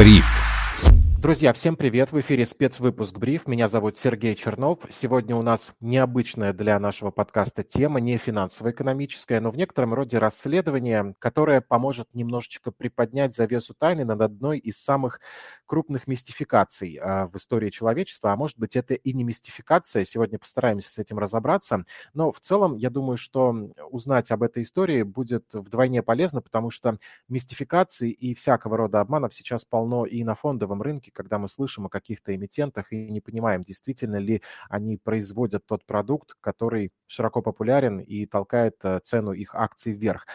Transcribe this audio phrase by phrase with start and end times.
[0.00, 0.39] Бриф.
[1.20, 2.12] Друзья, всем привет!
[2.12, 3.46] В эфире спецвыпуск «Бриф».
[3.46, 4.78] Меня зовут Сергей Чернов.
[4.90, 11.14] Сегодня у нас необычная для нашего подкаста тема, не финансово-экономическая, но в некотором роде расследование,
[11.18, 15.20] которое поможет немножечко приподнять завесу тайны над одной из самых
[15.66, 18.32] крупных мистификаций а, в истории человечества.
[18.32, 20.06] А может быть, это и не мистификация.
[20.06, 21.84] Сегодня постараемся с этим разобраться.
[22.14, 23.54] Но в целом, я думаю, что
[23.90, 26.96] узнать об этой истории будет вдвойне полезно, потому что
[27.28, 31.86] мистификаций и всякого рода обманов сейчас полно и на фондовом рынке, рынке, когда мы слышим
[31.86, 38.00] о каких-то эмитентах и не понимаем, действительно ли они производят тот продукт, который широко популярен
[38.00, 40.26] и толкает э, цену их акций вверх.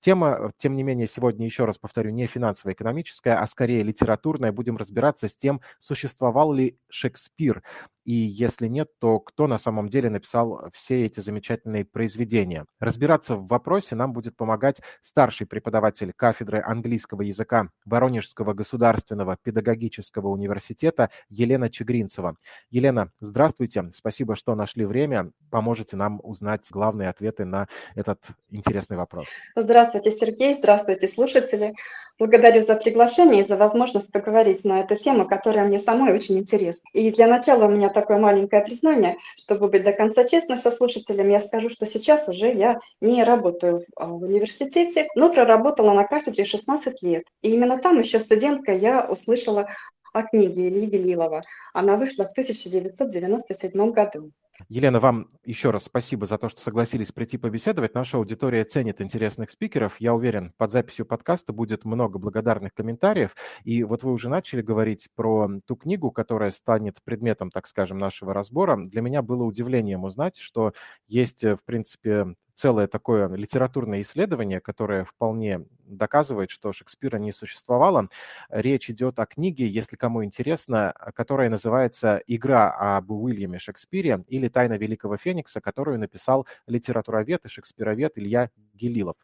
[0.00, 4.50] Тема, тем не менее, сегодня, еще раз повторю, не финансово-экономическая, а скорее литературная.
[4.50, 7.62] Будем разбираться с тем, существовал ли Шекспир
[8.04, 12.66] и если нет, то кто на самом деле написал все эти замечательные произведения.
[12.80, 21.10] Разбираться в вопросе нам будет помогать старший преподаватель кафедры английского языка Воронежского государственного педагогического университета
[21.28, 22.36] Елена Чегринцева.
[22.70, 29.26] Елена, здравствуйте, спасибо, что нашли время, поможете нам узнать главные ответы на этот интересный вопрос.
[29.54, 31.74] Здравствуйте, Сергей, здравствуйте, слушатели.
[32.18, 36.88] Благодарю за приглашение и за возможность поговорить на эту тему, которая мне самой очень интересна.
[36.92, 41.32] И для начала у меня такое маленькое признание, чтобы быть до конца честной со слушателями,
[41.32, 46.44] я скажу, что сейчас уже я не работаю в, а, университете, но проработала на кафедре
[46.44, 47.24] 16 лет.
[47.42, 49.68] И именно там еще студентка я услышала
[50.12, 51.42] о книге Ильи Делилова.
[51.72, 54.32] Она вышла в 1997 году.
[54.68, 57.94] Елена, вам еще раз спасибо за то, что согласились прийти побеседовать.
[57.94, 59.96] Наша аудитория ценит интересных спикеров.
[59.98, 63.34] Я уверен, под записью подкаста будет много благодарных комментариев.
[63.64, 68.34] И вот вы уже начали говорить про ту книгу, которая станет предметом, так скажем, нашего
[68.34, 68.76] разбора.
[68.76, 70.74] Для меня было удивлением узнать, что
[71.08, 78.08] есть, в принципе, целое такое литературное исследование, которое вполне доказывает, что Шекспира не существовало.
[78.48, 84.74] Речь идет о книге, если кому интересно, которая называется «Игра об Уильяме Шекспире» или «Тайна
[84.74, 89.16] Великого Феникса», которую написал литературовед и шекспировед Илья Гелилов.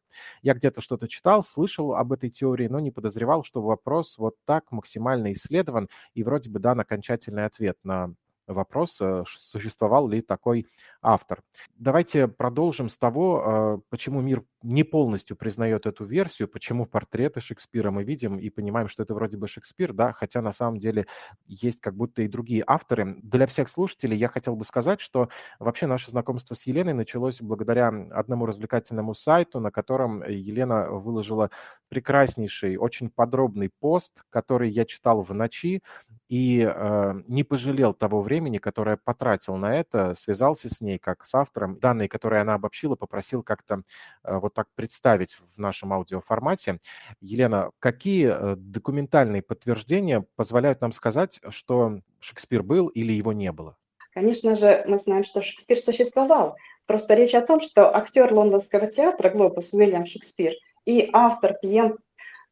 [0.42, 4.70] Я где-то что-то читал, слышал об этой теории, но не подозревал, что вопрос вот так
[4.72, 8.14] максимально исследован и вроде бы дан окончательный ответ на
[8.48, 10.66] вопрос, э, существовал ли такой
[11.03, 11.42] автор.
[11.76, 17.91] Давайте продолжим с того, э, почему мир не полностью признает эту версию, почему портреты Шекспира
[17.91, 21.06] мы видим и понимаем, что это вроде бы Шекспир, да, хотя на самом деле
[21.47, 23.16] есть как будто и другие авторы.
[23.22, 25.28] Для всех слушателей я хотел бы сказать, что
[25.60, 31.50] вообще наше знакомство с Еленой началось благодаря одному развлекательному сайту, на котором Елена выложила
[31.88, 35.82] прекраснейший, очень подробный пост, который я читал в ночи
[36.28, 41.34] и э, не пожалел того времени, которое потратил на это, связался с ней как с
[41.34, 41.78] автором.
[41.78, 43.82] Данные, которые она обобщила, попросил как-то
[44.25, 46.78] э, вот так представить в нашем аудиоформате.
[47.21, 53.76] Елена, какие э, документальные подтверждения позволяют нам сказать, что Шекспир был или его не было?
[54.12, 56.56] Конечно же, мы знаем, что Шекспир существовал.
[56.87, 60.55] Просто речь о том, что актер лондонского театра «Глобус» Уильям Шекспир
[60.87, 61.99] и автор пьем,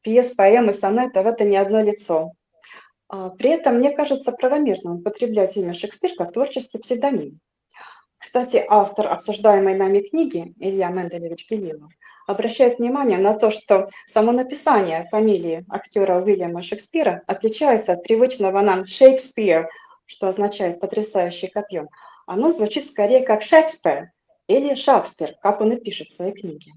[0.02, 2.32] пьес, поэм и сонетов– это не одно лицо.
[3.08, 7.40] А, при этом мне кажется правомерным употреблять имя Шекспир как творческий псевдоним.
[8.26, 11.92] Кстати, автор обсуждаемой нами книги, Илья Менделевич Гелилов,
[12.26, 18.84] обращает внимание на то, что само написание фамилии актера Уильяма Шекспира отличается от привычного нам
[18.84, 19.68] Шекспир,
[20.06, 21.88] что означает «потрясающий копьем».
[22.26, 24.10] Оно звучит скорее как Шекспир
[24.48, 26.72] или Шекспир, как он и пишет в своей книге.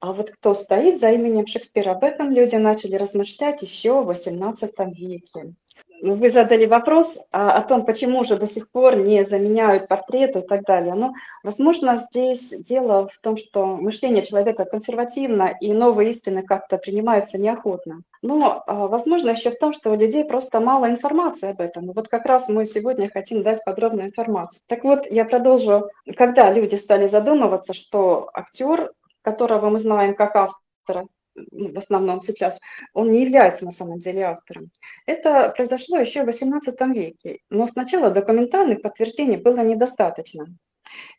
[0.00, 4.92] А вот кто стоит за именем Шекспира, об этом люди начали размышлять еще в XVIII
[4.92, 5.54] веке.
[6.00, 10.40] Ну, вы задали вопрос а, о том, почему же до сих пор не заменяют портреты
[10.40, 10.94] и так далее.
[10.94, 17.38] Ну, возможно, здесь дело в том, что мышление человека консервативно, и новые истины как-то принимаются
[17.38, 18.02] неохотно.
[18.22, 21.92] Но, а, возможно, еще в том, что у людей просто мало информации об этом.
[21.92, 24.62] Вот как раз мы сегодня хотим дать подробную информацию.
[24.68, 25.88] Так вот, я продолжу.
[26.16, 28.92] Когда люди стали задумываться, что актер
[29.22, 31.06] которого мы знаем как автора,
[31.50, 32.60] в основном сейчас,
[32.92, 34.70] он не является на самом деле автором.
[35.06, 40.46] Это произошло еще в XVIII веке, но сначала документальных подтверждений было недостаточно.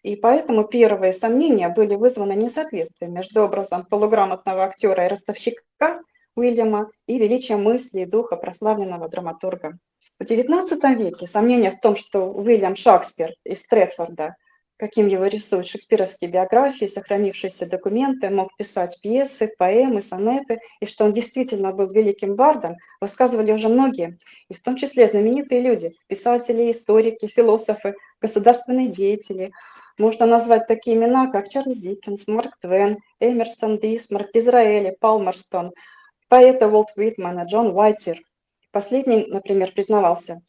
[0.04, 6.02] И поэтому первые сомнения были вызваны несоответствием между образом полуграмотного актера и ростовщика
[6.36, 9.78] Уильяма и величием мысли и духа прославленного драматурга.
[10.20, 14.36] В XIX веке сомнения в том, что Уильям Шекспир из Стрэдфорда–
[14.80, 21.12] каким его рисуют шекспировские биографии, сохранившиеся документы, мог писать пьесы, поэмы, сонеты, и что он
[21.12, 24.18] действительно был великим бардом, рассказывали уже многие,
[24.48, 29.52] и в том числе знаменитые люди, писатели, историки, философы, государственные деятели.
[29.98, 35.74] Можно назвать такие имена, как Чарльз Диккенс, Марк Твен, Эмерсон, Бисмарк, Дизраэли, Палмерстон,
[36.30, 38.22] поэты Уолт Уитман и Джон Уайтер.
[38.72, 40.42] Последний, например, признавался,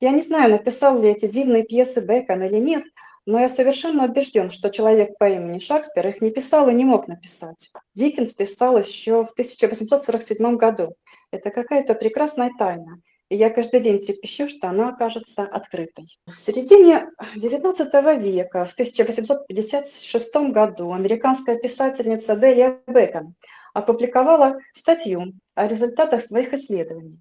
[0.00, 2.84] «Я не знаю, написал ли эти дивные пьесы Бекон или нет,
[3.26, 7.08] но я совершенно убежден, что человек по имени Шекспир их не писал и не мог
[7.08, 7.70] написать.
[7.94, 10.94] Диккенс писал еще в 1847 году.
[11.30, 13.00] Это какая-то прекрасная тайна,
[13.30, 16.06] и я каждый день трепещу, что она окажется открытой.
[16.26, 23.34] В середине XIX века, в 1856 году, американская писательница Делия Бекон
[23.72, 27.18] опубликовала статью о результатах своих исследований.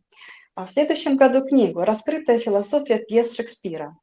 [0.55, 3.97] А в следующем году книгу «Раскрытая философия пьес Шекспира».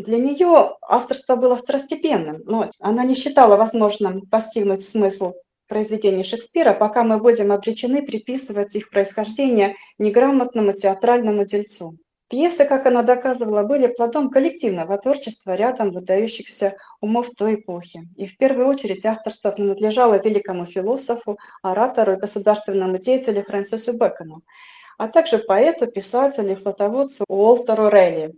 [0.00, 5.34] Для нее авторство было второстепенным, но она не считала возможным постигнуть смысл
[5.68, 11.98] произведений Шекспира, пока мы будем обречены приписывать их происхождение неграмотному театральному дельцу.
[12.30, 18.08] Пьесы, как она доказывала, были плодом коллективного творчества рядом выдающихся умов той эпохи.
[18.16, 24.40] И в первую очередь авторство принадлежало великому философу, оратору и государственному деятелю Фрэнсису Бэкону,
[24.96, 28.32] а также поэту, писателю и флотоводцу Уолтеру Релли,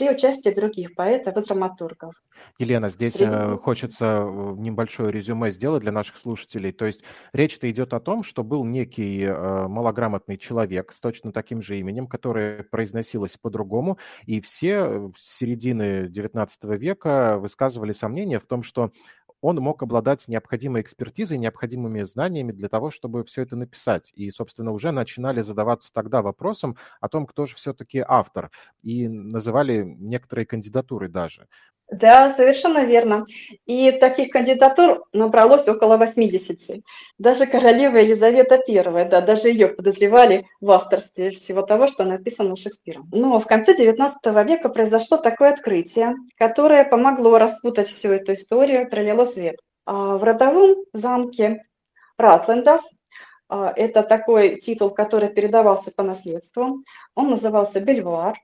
[0.00, 2.14] при участии других поэтов и драматургов.
[2.58, 3.36] Елена, здесь Среди...
[3.36, 6.72] Э, хочется э, небольшое резюме сделать для наших слушателей.
[6.72, 7.02] То есть
[7.34, 12.06] речь-то идет о том, что был некий э, малограмотный человек с точно таким же именем,
[12.06, 16.48] которое произносилось по-другому, и все с середины XIX
[16.78, 18.92] века высказывали сомнения в том, что
[19.40, 24.12] он мог обладать необходимой экспертизой, необходимыми знаниями для того, чтобы все это написать.
[24.14, 28.50] И, собственно, уже начинали задаваться тогда вопросом о том, кто же все-таки автор.
[28.82, 31.48] И называли некоторые кандидатуры даже.
[31.90, 33.24] Да, совершенно верно.
[33.66, 36.82] И таких кандидатур набралось около 80.
[37.18, 43.08] Даже королева Елизавета I, да, даже ее подозревали в авторстве всего того, что написано Шекспиром.
[43.12, 44.12] Но в конце XIX
[44.46, 49.56] века произошло такое открытие, которое помогло распутать всю эту историю, пролило свет.
[49.84, 51.62] А в родовом замке
[52.16, 52.82] Ратлендов
[53.48, 56.84] а, это такой титул, который передавался по наследству.
[57.16, 58.36] Он назывался Бельвуар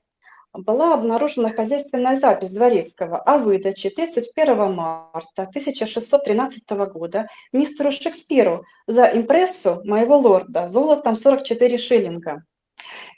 [0.57, 9.81] была обнаружена хозяйственная запись Дворецкого о выдаче 31 марта 1613 года мистеру Шекспиру за импрессу
[9.85, 12.43] моего лорда золотом 44 шиллинга.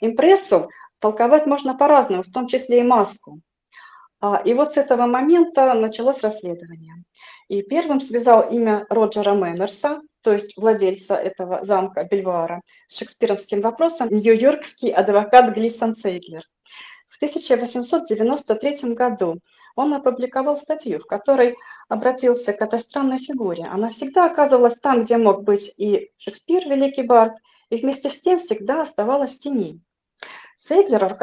[0.00, 3.40] Импрессу толковать можно по-разному, в том числе и маску.
[4.20, 6.94] А, и вот с этого момента началось расследование.
[7.48, 14.08] И первым связал имя Роджера Мэннерса, то есть владельца этого замка Бельвара, с шекспировским вопросом
[14.10, 15.98] нью-йоркский адвокат Глисон в
[17.20, 19.40] 1893 году
[19.76, 21.56] он опубликовал статью, в которой
[21.88, 23.64] обратился к этой странной фигуре.
[23.64, 27.34] Она всегда оказывалась там, где мог быть и Шекспир, великий бард,
[27.68, 29.80] и вместе с тем всегда оставалась в тени.
[30.58, 31.16] Сейглер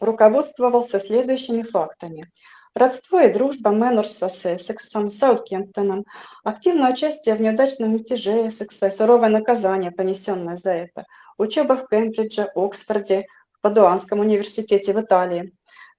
[0.00, 2.30] руководствовался, следующими фактами.
[2.74, 6.04] Родство и дружба Мэннерса с Эссексом, Саутгемптоном,
[6.42, 11.04] активное участие в неудачном мятеже Эссекса и суровое наказание, понесенное за это,
[11.38, 13.26] учеба в Кембридже, Оксфорде,
[13.64, 15.54] Падуанском университете в Италии.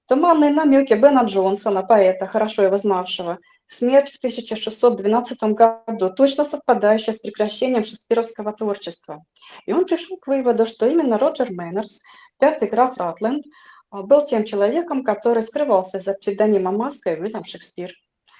[0.06, 7.18] Туманные намеки Бена Джонсона, поэта, хорошо его знавшего, смерть в 1612 году, точно совпадающая с
[7.18, 9.24] прекращением шекспировского творчества.
[9.66, 12.02] И он пришел к выводу, что именно Роджер Мэннерс,
[12.38, 13.44] пятый граф Ратленд,
[13.90, 17.90] был тем человеком, который скрывался за псевдонимом Маска и Уильям Шекспир.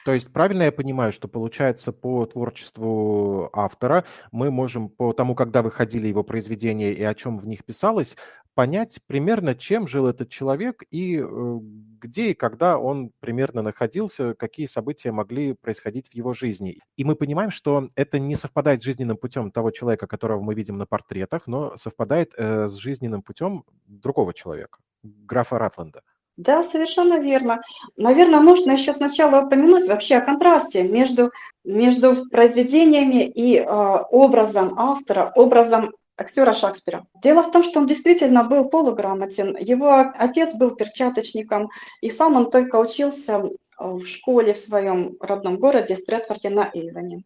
[0.07, 5.63] То есть правильно я понимаю, что получается по творчеству автора мы можем по тому, когда
[5.63, 8.17] выходили его произведения и о чем в них писалось,
[8.57, 11.59] понять примерно, чем жил этот человек и э,
[12.01, 16.81] где и когда он примерно находился, какие события могли происходить в его жизни.
[16.97, 20.79] И мы понимаем, что это не совпадает с жизненным путем того человека, которого мы видим
[20.79, 26.01] на портретах, но совпадает э, с жизненным путем другого человека, графа Ратланда.
[26.39, 27.61] Да, совершенно верно.
[27.99, 31.31] Наверное, нужно еще сначала упомянуть вообще о контрасте между,
[31.63, 37.07] между произведениями и э, образом автора, образом актера Шекспира.
[37.23, 39.57] Дело в том, что он действительно был полуграмотен.
[39.57, 41.71] Его отец был перчаточником,
[42.01, 47.25] и сам он только учился в школе в своем родном городе Стрэдфорде на Эйвоне.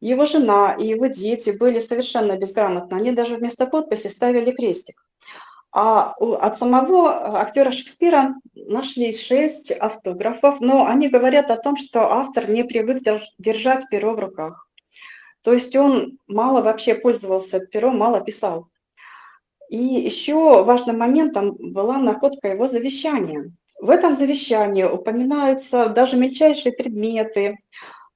[0.00, 2.96] Его жена и его дети были совершенно безграмотны.
[2.96, 5.04] Они даже вместо подписи ставили крестик.
[5.74, 12.12] А от самого э, актера Шекспира нашлись шесть автографов, но они говорят о том, что
[12.12, 12.98] автор не привык
[13.38, 14.68] держать перо в руках.
[15.42, 18.68] То есть он мало вообще пользовался пером, мало писал.
[19.68, 23.50] И еще важным моментом была находка его завещания.
[23.80, 27.56] В этом завещании упоминаются даже мельчайшие предметы,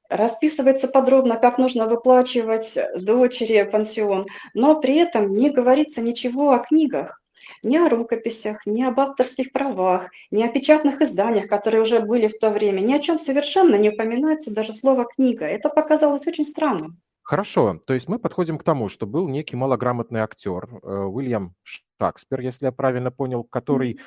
[0.08, 7.20] расписывается подробно, как нужно выплачивать дочери пансион, но при этом не говорится ничего о книгах
[7.62, 12.38] ни о рукописях, ни об авторских правах, ни о печатных изданиях, которые уже были в
[12.38, 15.44] то время, ни о чем совершенно не упоминается даже слово «книга».
[15.44, 17.00] Это показалось очень странным.
[17.26, 22.38] Хорошо, то есть мы подходим к тому, что был некий малограмотный актер э, Уильям Шекспир,
[22.40, 23.98] если я правильно понял, который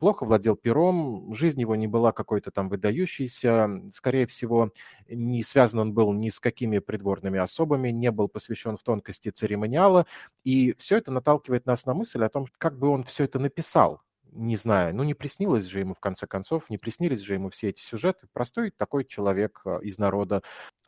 [0.00, 4.72] плохо владел пером, жизнь его не была какой-то там выдающейся, скорее всего,
[5.08, 10.04] не связан он был ни с какими придворными особами, не был посвящен в тонкости церемониала,
[10.42, 14.00] и все это наталкивает нас на мысль о том, как бы он все это написал,
[14.36, 17.70] не знаю, ну не приснилось же ему в конце концов, не приснились же ему все
[17.70, 18.26] эти сюжеты.
[18.32, 20.42] Простой такой человек э, из народа.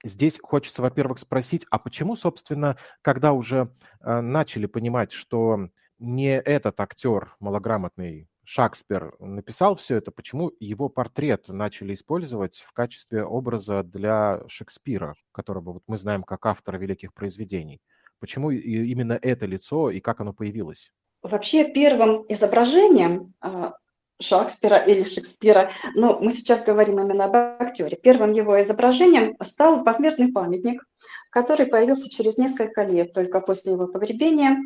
[0.04, 6.78] Здесь хочется, во-первых, спросить, а почему, собственно, когда уже э, начали понимать, что не этот
[6.80, 14.42] актер малограмотный Шекспир написал все это, почему его портрет начали использовать в качестве образа для
[14.48, 17.82] Шекспира, которого вот мы знаем как автора великих произведений?
[18.20, 20.90] Почему именно это лицо и как оно появилось?
[21.22, 23.74] Вообще первым изображением а,
[24.20, 27.96] Шекспира или Шекспира, но мы сейчас говорим именно об актере.
[27.96, 30.84] Первым его изображением стал посмертный памятник,
[31.30, 34.58] который появился через несколько лет, только после его погребения.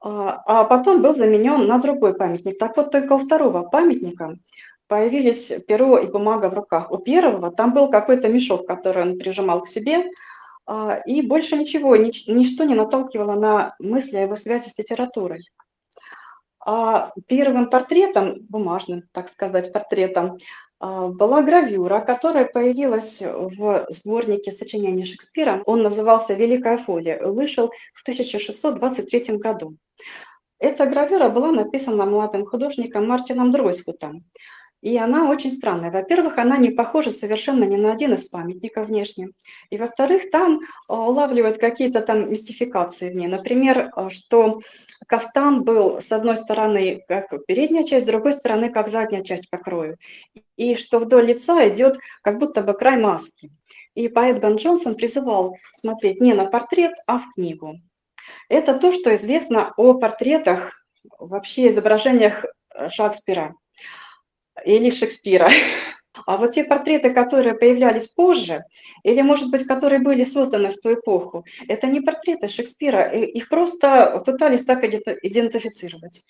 [0.00, 2.58] А, а потом был заменен на другой памятник.
[2.58, 4.36] Так вот, только у второго памятника
[4.86, 6.90] появились перо и бумага в руках.
[6.90, 10.10] У первого там был какой-то мешок, который он прижимал к себе,
[10.66, 15.42] а, и больше ничего, ничто не наталкивало на мысли о его связи с литературой.
[16.66, 20.38] А первым портретом, бумажным, так сказать, портретом,
[20.80, 25.62] а, была гравюра, которая появилась в сборнике сочинений Шекспира.
[25.66, 29.76] Он назывался «Великая фолия», вышел в 1623 году.
[30.58, 34.24] Эта гравюра была написана молодым художником Мартином Дройсхутом.
[34.84, 35.90] И она очень странная.
[35.90, 39.30] Во-первых, она не похожа совершенно ни на один из памятников внешне.
[39.70, 43.26] И во-вторых, там а, улавливают какие-то там мистификации в ней.
[43.26, 44.60] Например, а, что
[45.06, 49.56] кафтан был с одной стороны как передняя часть, с другой стороны как задняя часть по
[49.56, 49.96] крою.
[50.58, 53.50] И что вдоль лица идет как будто бы край маски.
[53.94, 57.76] И поэт Бен Джонсон призывал смотреть не на портрет, а в книгу.
[58.50, 60.84] Это то, что известно о портретах,
[61.18, 63.54] вообще изображениях э, Шекспира
[64.64, 65.48] или Шекспира.
[66.26, 68.64] А вот те портреты, которые появлялись позже,
[69.02, 74.22] или, может быть, которые были созданы в ту эпоху, это не портреты Шекспира, их просто
[74.24, 76.22] пытались так идентифицировать.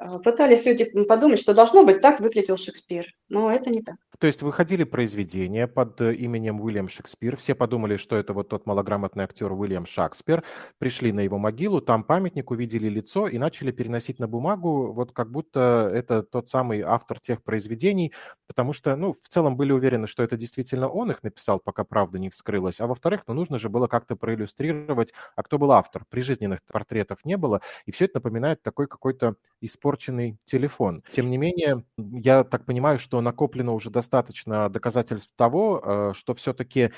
[0.00, 3.96] А, пытались люди подумать, что должно быть так выглядел Шекспир, но это не так.
[4.18, 8.66] То есть выходили произведения под э, именем Уильям Шекспир, все подумали, что это вот тот
[8.66, 10.42] малограмотный актер Уильям Шекспир,
[10.78, 15.30] пришли на его могилу, там памятник, увидели лицо и начали переносить на бумагу, вот как
[15.30, 18.12] будто это тот самый автор тех произведений,
[18.46, 22.18] потому что, ну, в целом были уверены, что это действительно он их написал, пока правда
[22.18, 26.04] не вскрылась, а во-вторых, ну, нужно же было как-то проиллюстрировать, а кто был автор.
[26.08, 29.36] Прижизненных портретов не было, и все это напоминает такой какой-то
[29.90, 31.02] испорченный телефон.
[31.10, 36.92] Тем не менее, я так понимаю, что накоплено уже достаточно доказательств того, э, что все-таки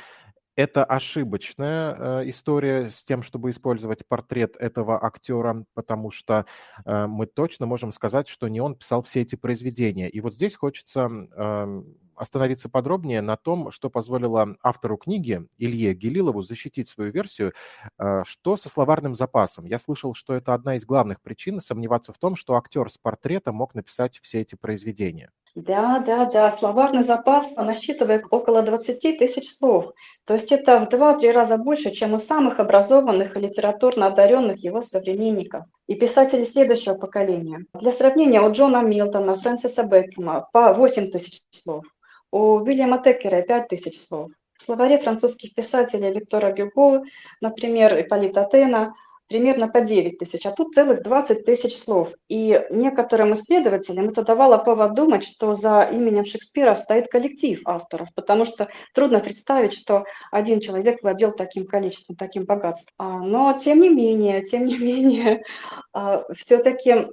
[0.57, 6.47] это ошибочная э, история с тем, чтобы использовать портрет этого актера, потому что
[6.85, 10.09] э, мы точно можем сказать, что не он писал все эти произведения.
[10.11, 16.43] И вот здесь хочется эм, остановиться подробнее на том, что позволило автору книги Илье Гелилову
[16.43, 17.53] защитить свою версию,
[17.99, 19.65] э, что со словарным запасом.
[19.65, 23.53] Я слышал, что это одна из главных причин сомневаться в том, что актер с портрета
[23.53, 25.31] мог написать все эти произведения.
[25.55, 29.93] Да, да, да, словарный запас насчитывает около 20 тысяч слов.
[30.25, 34.81] То есть это в 2-3 раза больше, чем у самых образованных и литературно одаренных его
[34.81, 37.67] современников и писателей следующего поколения.
[37.75, 41.85] Для сравнения, у Джона Милтона, Фрэнсиса Бэкхэма по 8 тысяч слов,
[42.31, 44.31] у Уильяма Теккера 5 тысяч слов.
[44.59, 47.03] В словаре французских писателей Виктора Гюго,
[47.43, 48.95] например, Ипполита Тена–
[49.33, 52.13] примерно по 9 тысяч, а тут целых 20 тысяч слов.
[52.29, 58.45] И некоторым исследователям это давало повод думать, что за именем Шекспира стоит коллектив авторов, потому
[58.45, 62.93] что трудно представить, что один человек владел таким количеством, таким богатством.
[62.99, 65.45] А, но тем не менее, тем не менее,
[65.95, 67.07] а, все-таки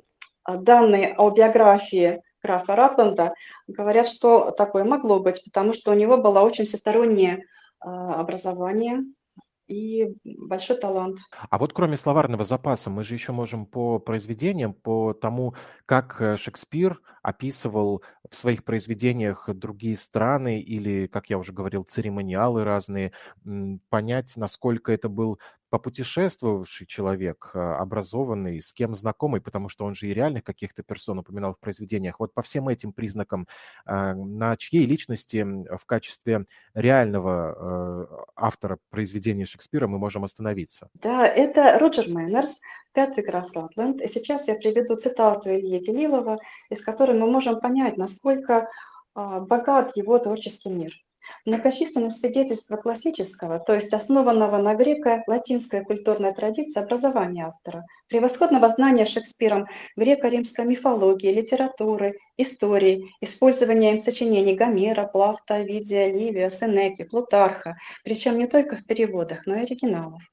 [0.46, 3.34] данные о биографии графа Ратланда
[3.68, 7.46] говорят, что такое могло быть, потому что у него было очень всестороннее
[7.80, 9.04] а, образование,
[9.70, 11.20] и большой талант.
[11.50, 15.54] А вот кроме словарного запаса, мы же еще можем по произведениям, по тому,
[15.86, 22.64] как э, Шекспир описывал в своих произведениях другие страны или, как я уже говорил, церемониалы
[22.64, 23.12] разные,
[23.90, 30.08] понять, насколько это был попутешествовавший человек, а, образованный, с кем знакомый, потому что он же
[30.08, 32.20] и реальных каких-то персон упоминал в произведениях.
[32.20, 33.48] Вот по всем этим признакам,
[33.86, 35.46] а, на чьей личности
[35.78, 40.90] в качестве реального а, автора произведения Шекспира мы можем остановиться?
[40.96, 42.60] Да, это Роджер Мэннерс,
[42.94, 44.02] пятый граф Ротленд.
[44.02, 46.38] И сейчас я приведу цитату Ильи Гелилова,
[46.70, 48.70] из которой мы можем понять, насколько
[49.16, 50.94] богат его творческий мир.
[51.46, 59.68] Многочисленные свидетельства классического, то есть основанного на греко-латинской культурной традиции образования автора, превосходного знания Шекспиром
[59.96, 68.48] греко-римской мифологии, литературы, истории, использования им сочинений Гомера, Плафта, Овидия, Ливия, Сенеки, Плутарха, причем не
[68.48, 70.24] только в переводах, но и оригиналов.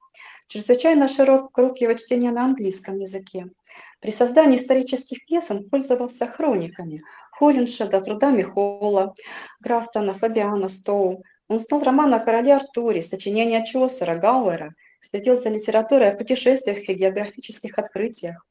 [0.48, 3.46] Чрезвычайно широк круг его чтения на английском языке.
[4.00, 9.14] При создании исторических пьес он пользовался хрониками Холлиншеда, трудами Холла,
[9.60, 11.24] Графтона, Фабиана, Стоу.
[11.48, 16.94] Он знал роман о короле Артуре, сочинения Чосера, Гауэра, следил за литературой о путешествиях и
[16.94, 18.46] географических открытиях.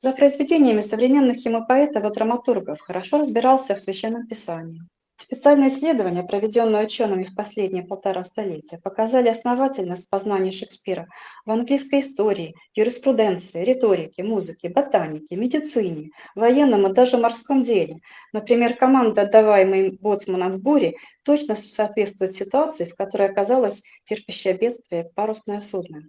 [0.00, 4.80] За произведениями современных ему поэтов и драматургов хорошо разбирался в Священном Писании.
[5.20, 11.08] Специальные исследования, проведенные учеными в последние полтора столетия, показали основательность познания Шекспира
[11.44, 17.98] в английской истории, юриспруденции, риторике, музыке, ботанике, медицине, военном и даже морском деле.
[18.32, 20.94] Например, команда, отдаваемая боцманом в буре,
[21.24, 26.04] точно соответствует ситуации, в которой оказалось терпящее бедствие парусное судно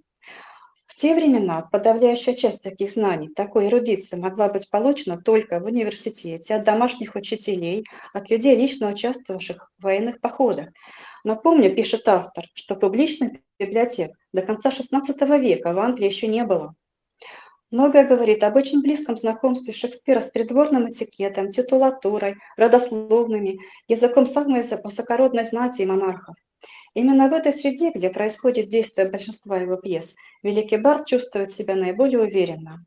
[1.00, 6.66] те времена подавляющая часть таких знаний, такой эрудиции могла быть получена только в университете, от
[6.66, 10.68] домашних учителей, от людей, лично участвовавших в военных походах.
[11.24, 16.76] Напомню, пишет автор, что публичных библиотек до конца XVI века в Англии еще не было.
[17.72, 25.46] Многое говорит об очень близком знакомстве Шекспира с придворным этикетом, титулатурой, родословными, языком самой высокородной
[25.46, 26.36] знати и монархов.
[26.94, 32.22] Именно в этой среде, где происходит действие большинства его пьес, великий Барт чувствует себя наиболее
[32.22, 32.86] уверенно.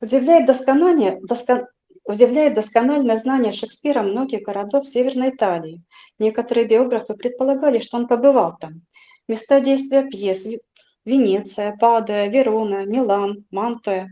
[0.00, 1.66] Удивляет, доскональное, доскон...
[2.04, 5.82] Удивляет доскональное знание Шекспира многих городов Северной Италии.
[6.18, 8.82] Некоторые биографы предполагали, что он побывал там.
[9.28, 10.46] Места действия пьес–
[11.04, 14.08] Венеция, Падая, Верона, Милан, Мантуя.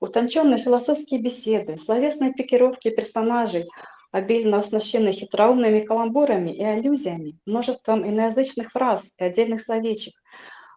[0.00, 3.66] Утонченные философские беседы, словесные пикировки персонажей–
[4.12, 10.14] обильно оснащены хитроумными каламбурами и аллюзиями, множеством иноязычных фраз и отдельных словечек.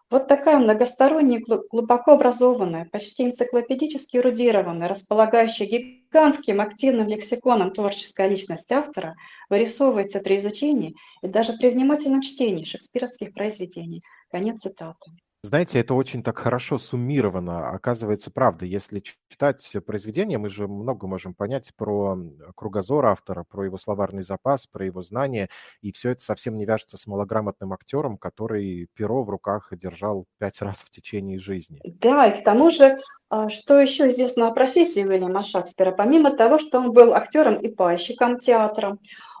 [0.08, 9.14] Вот такая многосторонняя, глубоко образованная, почти энциклопедически эрудированная, располагающая гигантским активным лексиконом творческая личность автора
[9.50, 14.02] вырисовывается при изучении и даже при внимательном чтении шекспировских произведений.
[14.30, 15.10] Конец цитаты.
[15.46, 17.68] Знаете, это очень так хорошо суммировано.
[17.68, 22.18] Оказывается, правда, если читать произведение, мы же много можем понять про
[22.56, 25.48] кругозор автора, про его словарный запас, про его знания,
[25.82, 30.60] и все это совсем не вяжется с малограмотным актером, который перо в руках держал пять
[30.62, 31.80] раз в течение жизни.
[31.84, 32.98] Да, и к тому же,
[33.30, 37.68] а, что еще известно о профессии Уильяма Шекспира, помимо того, что он был актером и
[37.68, 38.98] пайщиком театра,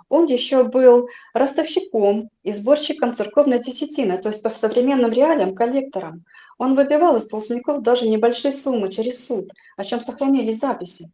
[0.08, 6.24] он еще был ростовщиком и сборщиком церковной десятины, то есть по современным реалиям коллектором.
[6.58, 11.10] Он выбивал из должников даже небольшие суммы через суд, о чем сохранились записи.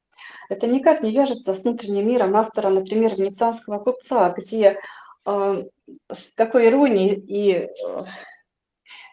[0.49, 4.79] Это никак не вяжется с внутренним миром автора, например, венецианского купца, где
[5.27, 5.65] э,
[6.11, 7.69] с какой иронией и э,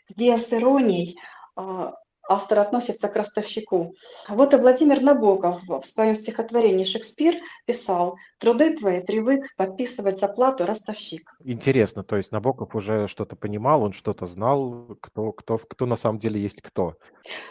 [0.10, 1.18] где с иронией
[1.56, 1.92] э,
[2.30, 3.96] автор относится к ростовщику.
[4.30, 10.66] Вот и Владимир Набоков в своем стихотворении «Шекспир» писал «Труды твои привык подписывать за плату
[10.66, 11.34] ростовщик».
[11.44, 16.20] Интересно, то есть Набоков уже что-то понимал, он что-то знал, кто, кто, кто на самом
[16.20, 16.94] деле есть кто.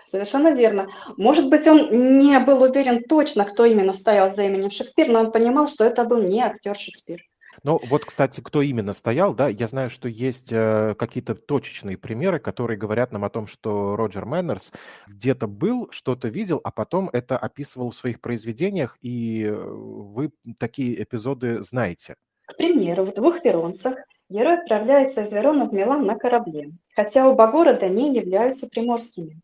[0.07, 0.89] Совершенно верно.
[1.17, 5.33] Может быть, он не был уверен точно, кто именно стоял за именем Шекспир, но он
[5.33, 7.21] понимал, что это был не актер Шекспир.
[7.65, 12.39] Ну, вот, кстати, кто именно стоял, да, я знаю, что есть э, какие-то точечные примеры,
[12.39, 14.73] которые говорят нам о том, что Роджер Мэннерс
[15.09, 21.03] где-то был, что-то видел, а потом это описывал в своих произведениях, и э, вы такие
[21.03, 22.15] эпизоды знаете.
[22.47, 27.49] К примеру, в «Двух Веронцах» герой отправляется из Верона в Милан на корабле, хотя оба
[27.49, 29.41] города не являются приморскими.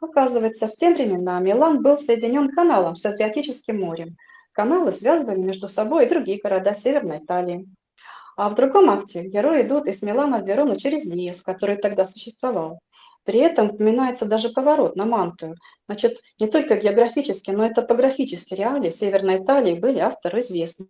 [0.00, 4.16] Оказывается, в те времена Милан был соединен каналом с Адриатическим морем–
[4.58, 7.68] Каналы связывали между собой и другие города Северной Италии.
[8.36, 12.80] А в другом акте герои идут из Милана в Верону через лес, который тогда существовал.
[13.22, 15.54] При этом упоминается даже поворот на Мантую.
[15.86, 20.88] Значит, не только географически, но и топографически реалии Северной Италии были авторы известны.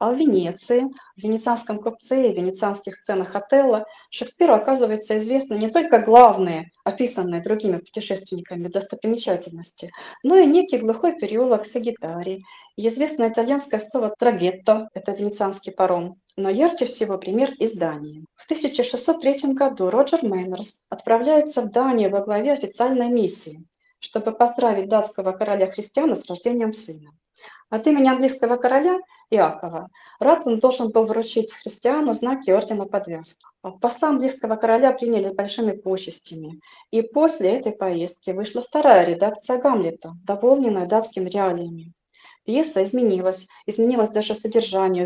[0.00, 0.84] А в Венеции,
[1.16, 7.78] в венецианском купце и венецианских сценах Отелло Шекспиру, оказывается, известны не только главные, описанные другими
[7.78, 9.90] путешественниками достопримечательности,
[10.22, 12.44] но и некий глухой переулок Сагитарий,
[12.76, 18.24] и известное итальянское слово «трагетто»– это венецианский паром, но ярче всего пример из Дании.
[18.36, 23.64] В 1603 году Роджер Мейнерс отправляется в Данию во главе официальной миссии,
[23.98, 27.10] чтобы поздравить датского короля Христиана с рождением сына.
[27.70, 28.98] От имени английского короля
[29.30, 33.44] Иакова Ратон должен был вручить христиану знаки ордена подвязки.
[33.82, 36.60] Посла английского короля приняли с большими почестями.
[36.90, 41.92] И после этой поездки вышла вторая редакция Гамлета, дополненная датскими реалиями.
[42.46, 45.04] Пьеса изменилась, изменилось даже содержание,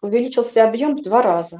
[0.00, 1.58] увеличился объем в два раза.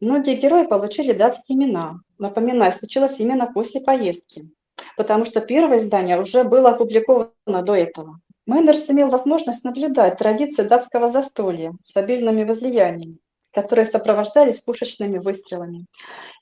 [0.00, 2.00] Многие герои получили датские имена.
[2.18, 4.50] Напоминаю, случилось именно после поездки,
[4.96, 8.18] потому что первое издание уже было опубликовано до этого.
[8.46, 13.18] Мейнерс имел возможность наблюдать традиции датского застолья с обильными возлияниями,
[13.52, 15.86] которые сопровождались пушечными выстрелами.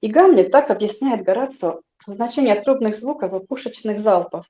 [0.01, 4.47] И Гамлет так объясняет Горацио значение трубных звуков и пушечных залпов.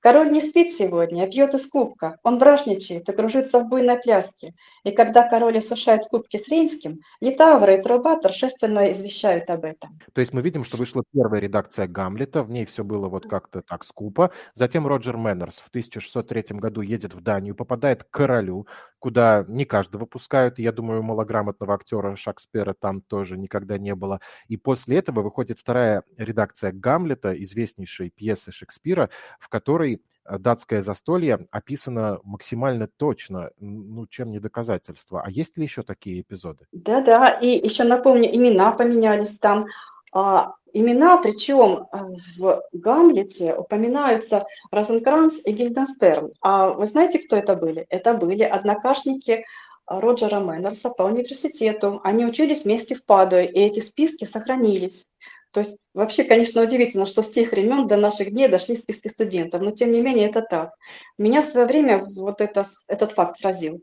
[0.00, 2.18] Король не спит сегодня, а пьет из кубка.
[2.22, 4.54] Он бражничает и кружится в буйной пляске.
[4.82, 9.98] И когда король осушает кубки с Рейнским, Литавра и Труба торжественно извещают об этом.
[10.14, 13.60] То есть мы видим, что вышла первая редакция Гамлета, в ней все было вот как-то
[13.60, 14.30] так скупо.
[14.54, 18.66] Затем Роджер Мэннерс в 1603 году едет в Данию, попадает к королю,
[19.00, 20.58] куда не каждого пускают.
[20.58, 24.20] Я думаю, малограмотного актера Шекспира там тоже никогда не было.
[24.48, 29.10] И после этого выходит вторая редакция Гамлета, известнейшей пьесы Шекспира,
[29.40, 29.89] в которой
[30.30, 35.22] Э, датское застолье описано максимально точно, ну, чем не доказательство.
[35.22, 36.66] А есть ли еще такие эпизоды?
[36.72, 39.66] Да-да, и еще напомню, имена поменялись там.
[40.12, 46.32] А, имена, причем э, в Гамлете упоминаются Розенкранц и Гильденстерн.
[46.40, 47.86] А вы знаете, кто это были?
[47.88, 49.44] Это были однокашники
[49.86, 52.00] Роджера Мэннерса по университету.
[52.04, 55.08] Они учились вместе в Падуе, и эти списки сохранились.
[55.52, 59.60] То есть вообще, конечно, удивительно, что с тех времен до наших дней дошли списки студентов,
[59.60, 60.72] но тем не менее это так.
[61.18, 63.82] Меня в свое время вот это, этот факт сразил.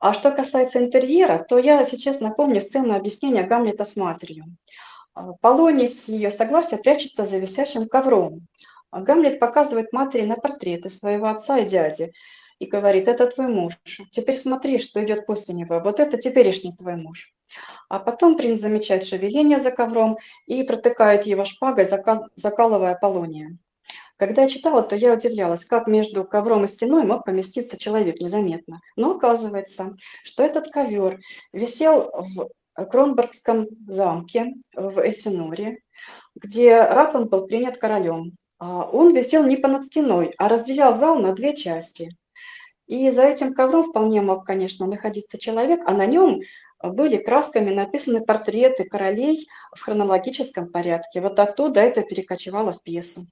[0.00, 4.44] А что касается интерьера, то я сейчас напомню сцену объяснения Гамлета с матерью.
[5.14, 8.46] А, Полоний с ее согласия прячется за висящим ковром.
[8.90, 12.12] А Гамлет показывает матери на портреты своего отца и дяди
[12.58, 13.78] и говорит, это твой муж.
[14.12, 15.80] Теперь смотри, что идет после него.
[15.80, 17.32] Вот это теперешний твой муж.
[17.88, 21.88] А потом принц замечает шевеление за ковром и протыкает его шпагой,
[22.36, 23.56] закалывая полония.
[24.16, 28.80] Когда я читала, то я удивлялась, как между ковром и стеной мог поместиться человек незаметно.
[28.96, 31.20] Но оказывается, что этот ковер
[31.52, 35.78] висел в Кронбергском замке в Эльсиноре,
[36.34, 38.32] где Ратланд был принят королем.
[38.58, 42.16] А он висел не понад стеной, а разделял зал на две части.
[42.88, 46.40] И за этим ковром вполне мог, конечно, находиться человек, а на нем
[46.82, 51.20] были красками написаны портреты королей в хронологическом порядке.
[51.20, 53.26] Вот оттуда это перекочевало в пьесу.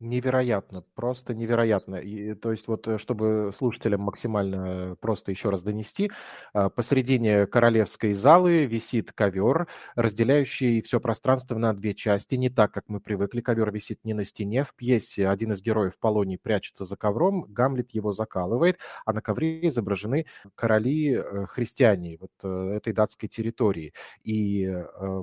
[0.00, 1.96] Невероятно, просто невероятно.
[1.96, 6.12] И, то есть вот, э, чтобы слушателям максимально просто еще раз донести,
[6.52, 12.84] а, посередине королевской залы висит ковер, разделяющий все пространство на две части, не так, как
[12.86, 13.40] мы привыкли.
[13.40, 14.62] Ковер висит не на стене.
[14.62, 19.66] В пьесе один из героев Полоний прячется за ковром, Гамлет его закалывает, а на ковре
[19.66, 23.92] изображены короли-христиане э, вот э, этой датской территории.
[24.22, 24.72] И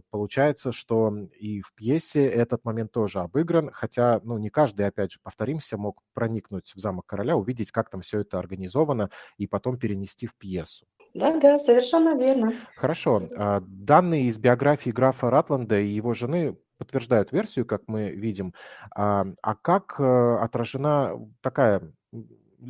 [0.10, 5.12] получается, что и в пьесе этот момент тоже обыгран, хотя, ну, не каждый каждый, опять
[5.12, 9.78] же, повторимся, мог проникнуть в замок короля, увидеть, как там все это организовано, и потом
[9.78, 10.88] перенести в пьесу.
[11.14, 12.52] Да, да, совершенно верно.
[12.76, 13.22] Хорошо.
[13.38, 18.56] А, данные из биографии графа Ратланда и его жены подтверждают версию, как мы видим.
[18.96, 21.94] А, а как э, отражена такая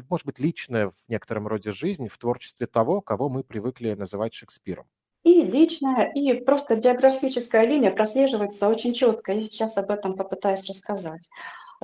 [0.10, 4.86] может быть, личная в некотором роде жизнь в творчестве того, кого мы привыкли называть Шекспиром?
[5.24, 9.32] И личная, и просто биографическая линия прослеживается очень четко.
[9.32, 11.28] Я сейчас об этом попытаюсь рассказать.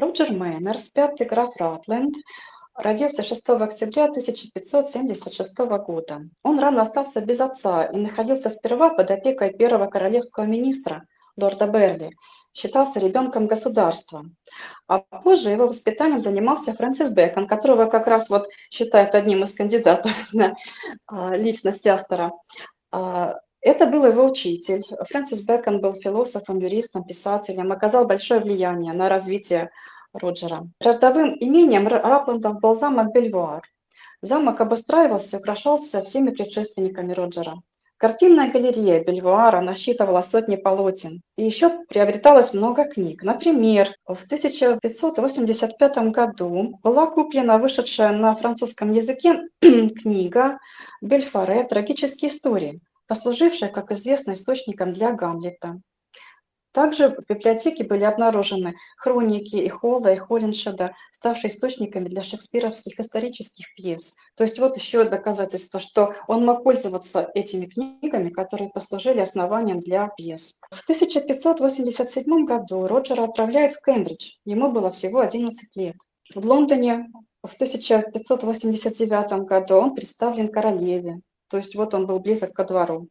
[0.02, 2.16] Роджер Мейнерс, пятый граф Ратленд,
[2.74, 6.24] родился 6 октября 1576 года.
[6.42, 11.06] Он рано остался без отца и находился сперва под опекой первого королевского министра,
[11.38, 12.16] лорда Берли,
[12.52, 14.26] считался ребенком государства.
[14.88, 20.14] А позже его воспитанием занимался Фрэнсис Бэкон, которого как раз вот считают одним из кандидатов
[20.34, 20.56] на
[21.06, 22.32] а, личность автора.
[22.92, 24.84] А, это был его учитель.
[25.10, 29.70] Фрэнсис Бэкон был философом, юристом, писателем, оказал большое влияние на развитие
[30.14, 30.68] Роджера.
[30.80, 33.64] Родовым имением Рапландов был замок Бельвуар.
[34.22, 37.62] Замок обустраивался и украшался всеми предшественниками Роджера.
[38.02, 41.22] Картинная галерея Бельвуара насчитывала сотни полотен.
[41.38, 43.22] И еще приобреталось много книг.
[43.22, 50.58] Например, в 1585 году была куплена вышедшая на французском языке книга
[51.02, 55.80] Бельфаре «Трагические истории», послужившая, как известно, источником для Гамлета.
[56.72, 63.74] Также в библиотеке были обнаружены хроники и Холла, и Холлиншеда, ставшие источниками для шекспировских исторических
[63.76, 64.16] пьес.
[64.36, 70.08] То есть вот еще доказательство, что он мог пользоваться этими книгами, которые послужили основанием для
[70.16, 70.58] пьес.
[70.72, 74.36] В 1587 году Роджера отправляют в Кембридж.
[74.46, 75.96] Ему было всего 11 лет.
[76.34, 77.12] В Лондоне
[77.44, 81.20] в 1589 году он представлен королеве.
[81.50, 83.10] То есть вот он был близок ко двору.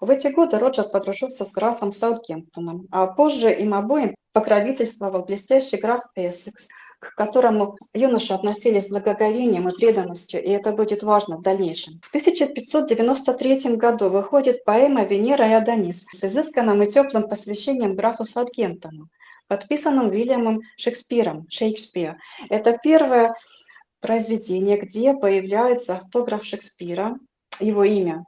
[0.00, 6.02] В эти годы Роджер подружился с графом Саутгемптоном, а позже им обоим покровительствовал блестящий граф
[6.14, 12.00] Эссекс, к которому юноши относились с благоговением и преданностью, и это будет важно в дальнейшем.
[12.02, 19.08] В 1593 году выходит поэма «Венера и Адонис» с изысканным и теплым посвящением графу Саутгемптону,
[19.46, 22.16] подписанным Уильямом Шекспиром, Шекспир.
[22.48, 23.34] Это первое
[24.00, 27.16] произведение, где появляется автограф Шекспира,
[27.60, 28.24] его имя.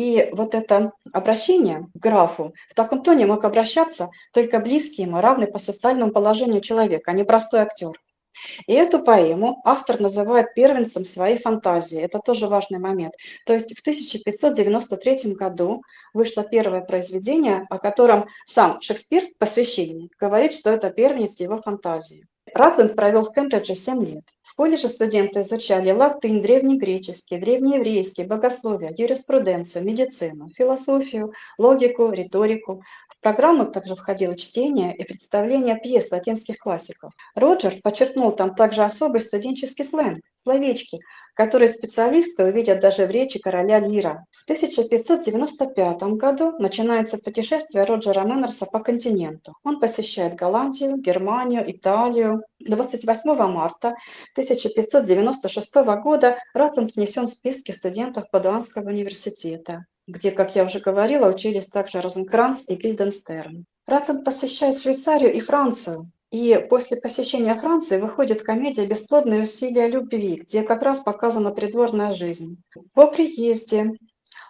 [0.00, 5.46] И вот это обращение к графу, в таком тоне мог обращаться только близкий ему, равный
[5.46, 8.00] по социальному положению человек, а не простой актер.
[8.66, 12.00] И эту поэму автор называет первенцем своей фантазии.
[12.00, 13.12] Это тоже важный момент.
[13.44, 15.82] То есть в 1593 году
[16.14, 22.24] вышло первое произведение, о котором сам Шекспир в посвящении говорит, что это первенец его фантазии.
[22.54, 24.24] Ратланд провел в Кембридже 7 лет.
[24.60, 32.82] Колледже студенты изучали латынь, древнегреческий, древнееврейский, богословие, юриспруденцию, медицину, философию, логику, риторику.
[33.08, 37.14] В программу также входило чтение и представление пьес латинских классиков.
[37.34, 41.00] Роджер подчеркнул там также особый студенческий сленг, словечки,
[41.40, 44.26] которые специалисты увидят даже в речи короля Лира.
[44.30, 49.54] В 1595 году начинается путешествие Роджера Мэннерса по континенту.
[49.64, 52.42] Он посещает Голландию, Германию, Италию.
[52.58, 53.94] 28 марта
[54.34, 61.68] 1596 года Ратланд внесен в списки студентов Падуанского университета где, как я уже говорила, учились
[61.68, 63.64] также Розенкранц и Гильденстерн.
[63.86, 70.62] Ратланд посещает Швейцарию и Францию, и после посещения Франции выходит комедия «Бесплодные усилия любви», где
[70.62, 72.62] как раз показана придворная жизнь.
[72.94, 73.92] По приезде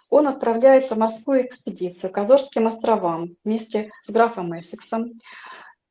[0.09, 5.13] он отправляется в морскую экспедицию к Азорским островам вместе с графом Эссексом.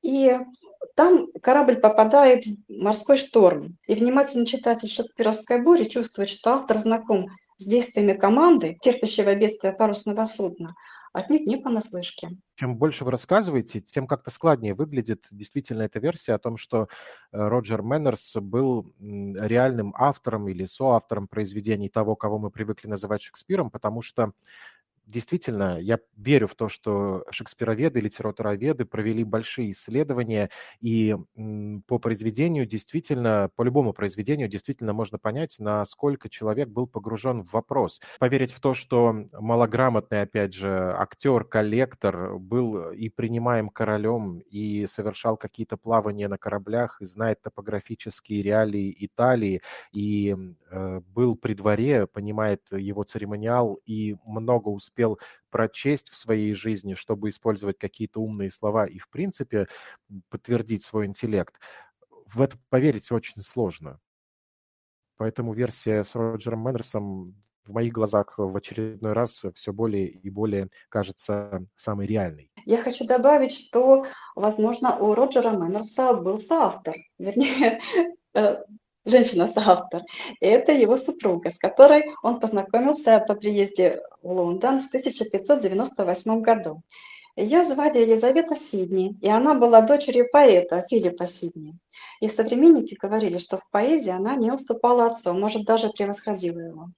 [0.03, 0.39] И
[0.95, 3.77] там корабль попадает в морской шторм.
[3.89, 7.27] И внимательный читатель «Шекспировской бури» чувствует, что автор знаком
[7.57, 10.75] с действиями команды, терпящего бедствия парусного судна,
[11.13, 12.31] отнюдь не понаслышке.
[12.57, 16.89] Чем больше вы рассказываете, тем как-то складнее выглядит действительно эта версия о том, что
[17.33, 23.71] э, Роджер Мэннерс был реальным автором или соавтором произведений того, кого мы привыкли называть Шекспиром,
[23.71, 24.33] потому что
[25.11, 31.17] действительно, я верю в то, что шекспироведы, литературоведы провели большие исследования, и
[31.87, 38.01] по произведению действительно, по любому произведению действительно можно понять, насколько человек был погружен в вопрос.
[38.19, 45.37] Поверить в то, что малограмотный, опять же, актер, коллектор был и принимаем королем, и совершал
[45.37, 50.37] какие-то плавания на кораблях, и знает топографические реалии Италии, и
[50.71, 55.19] э, был при дворе, понимает его церемониал и много успел успел
[55.51, 59.67] прочесть в своей жизни, чтобы использовать какие-то умные слова и, в принципе,
[60.29, 61.59] подтвердить свой интеллект,
[62.27, 63.99] в это поверить очень сложно.
[65.17, 67.35] Поэтому версия с Роджером Мэннерсом
[67.65, 72.51] в моих глазах в очередной раз все более и более кажется самой реальной.
[72.65, 77.81] Я хочу добавить, что, возможно, у Роджера Мэннерса был соавтор, вернее,
[78.35, 78.57] э,
[79.05, 80.03] женщина-соавтор.
[80.41, 86.83] И это его супруга, с которой он познакомился по приезде в Лондон в 1598 году.
[87.37, 91.73] Ее звали Елизавета Сидни, и она была дочерью поэта Филиппа Сидни.
[92.21, 96.89] И современники говорили, что в поэзии она не уступала отцу, может, даже превосходила его.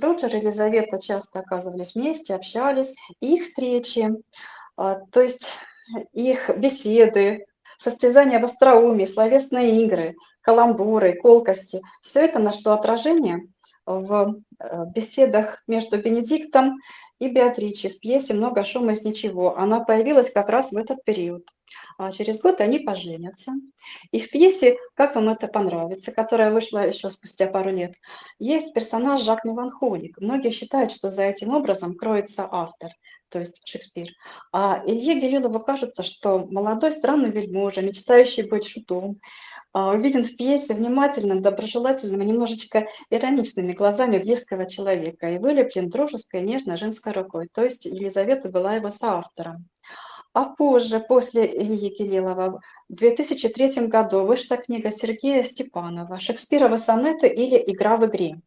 [0.00, 4.10] Роджер и Елизавета часто оказывались вместе, общались, и их встречи,
[4.76, 5.48] а, то есть
[6.12, 7.46] их беседы,
[7.78, 10.14] состязания в остроумии, словесные игры,
[10.48, 11.82] каламбуры, колкости.
[12.00, 13.48] Все это нашло отражение
[13.84, 16.78] в э, беседах между Бенедиктом
[17.18, 19.58] и Беатриче в пьесе «Много шума из ничего».
[19.58, 21.46] Она появилась как раз в этот период.
[21.98, 23.52] А через год они поженятся.
[24.10, 27.92] И в пьесе «Как вам это понравится», которая вышла еще спустя пару лет,
[28.38, 30.16] есть персонаж Жак Меланхолик.
[30.18, 32.92] Многие считают, что за этим образом кроется автор,
[33.28, 34.08] то есть Шекспир.
[34.50, 39.20] А Илье Гелилову кажется, что молодой странный вельможа, мечтающий быть шутом,
[39.72, 46.42] а, виден в пьесе внимательным, доброжелательным и немножечко ироничными глазами близкого человека и вылеплен дружеской,
[46.42, 47.48] нежной женской рукой.
[47.52, 49.68] То есть Елизавета была его соавтором.
[50.32, 57.62] А позже, после Ильи Кириллова, в 2003 году вышла книга Сергея Степанова «Шекспировы сонеты или
[57.66, 58.40] «Игра в игре»,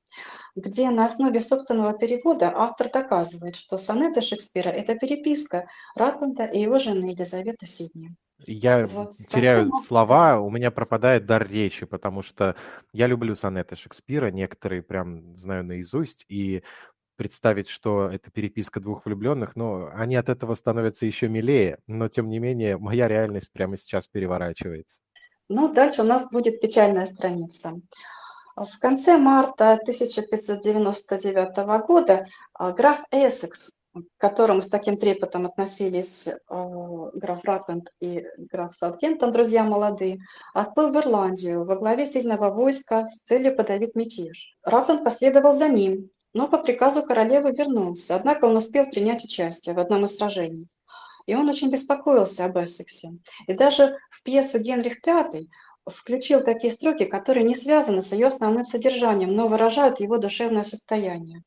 [0.55, 6.79] где на основе собственного перевода автор доказывает, что сонеты Шекспира– это переписка Ратланда и его
[6.79, 8.15] жены Елизаветы Сидни.
[8.47, 9.15] Я вот.
[9.27, 12.55] теряю Концу слова, у меня пропадает дар речи, потому что
[12.93, 16.63] я люблю сонеты Шекспира, некоторые прям знаю наизусть, и
[17.15, 22.29] представить, что это переписка двух влюбленных, но они от этого становятся еще милее, но тем
[22.29, 24.99] не менее моя реальность прямо сейчас переворачивается.
[25.47, 27.79] Ну, дальше у нас будет печальная страница.
[28.55, 36.35] В конце марта 1599 года а, граф Эссекс к которому с таким трепетом относились э,
[37.13, 40.19] граф Ратланд и граф Саутгемптон, друзья молодые,
[40.53, 44.55] отплыл в Ирландию во главе сильного войска с целью подавить мятеж.
[44.63, 49.79] Ратланд последовал за ним, но по приказу королевы вернулся, однако он успел принять участие в
[49.79, 50.67] одном из сражений.
[51.25, 53.11] И он очень беспокоился об Эссексе.
[53.47, 55.47] И даже в пьесу «Генрих V»
[55.85, 61.43] включил такие строки, которые не связаны с ее основным содержанием, но выражают его душевное состояние.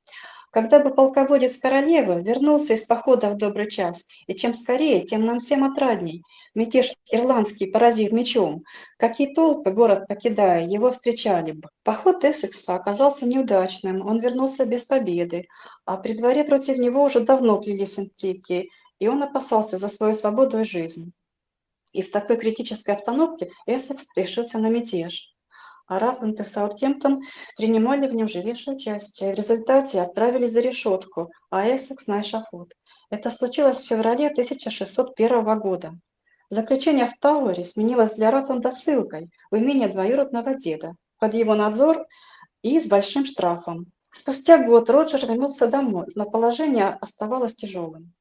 [0.55, 5.40] Когда бы полководец королевы вернулся из похода в добрый час, и чем скорее, тем нам
[5.40, 6.23] всем отрадней.
[6.55, 8.62] Мятеж ирландский поразив мечом.
[8.97, 11.69] Какие толпы, город покидая, его встречали бы.
[11.83, 15.49] Поход Эссекса оказался неудачным, он вернулся без победы,
[15.87, 18.69] а при дворе против него уже давно плелись интриги,
[19.01, 21.12] и он опасался за свою свободу и жизнь.
[21.93, 25.34] И в такой критической обстановке Эссекс решился на мятеж
[25.87, 27.23] а Ратланд и Саутгемптон
[27.57, 29.33] принимали в нем живейшее участие.
[29.33, 32.73] В результате отправились за решетку, а Эссекс на эшафот.
[33.11, 35.92] Это случилось в феврале 1601 года.
[36.51, 42.07] Заключение в Тауэре сменилось для Ратланда ссылкой в имение двоюродного деда, под его надзор
[42.62, 43.87] и с большим штрафом.
[44.12, 48.12] Спустя год Роджер вернулся домой, но положение оставалось тяжелым.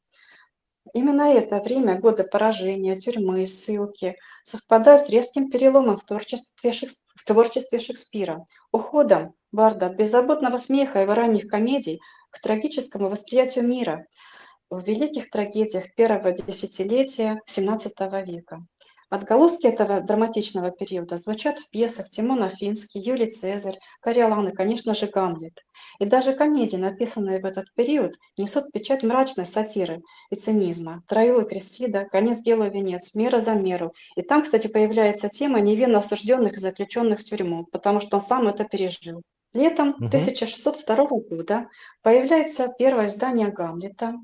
[0.91, 6.73] Именно это время, годы поражения, тюрьмы, ссылки, совпадают с резким переломом в творчестве,
[7.15, 14.05] в творчестве Шекспира, уходом Барда от беззаботного смеха его ранних комедий к трагическому восприятию мира
[14.69, 18.65] в великих трагедиях первого десятилетия XVII века.
[19.13, 25.05] Отголоски этого драматичного периода звучат в пьесах Тимон Афинский, Юлий Цезарь, Кориолан и, конечно же,
[25.05, 25.63] Гамлет.
[25.99, 31.03] И даже комедии, написанные в этот период, несут печать мрачной сатиры и цинизма.
[31.07, 33.93] Троил и Кресида, Конец делу венец, Мера за меру.
[34.15, 38.47] И там, кстати, появляется тема невинно осужденных и заключенных в тюрьму, потому что он сам
[38.47, 39.21] это пережил.
[39.53, 40.07] Летом угу.
[40.07, 41.69] 1602 года
[42.01, 44.15] появляется первое издание Гамлета.